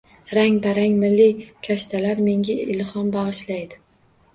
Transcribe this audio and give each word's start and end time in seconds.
Rang-barang 0.37 0.95
milliy 1.03 1.45
kashtalar 1.69 2.25
menga 2.31 2.59
ilhom 2.67 3.17
bag‘ishlaydi 3.21 3.85